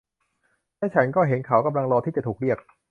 [0.77, 2.57] และฉันก็เห็นเขากำลังรอที่จะถูกเรียก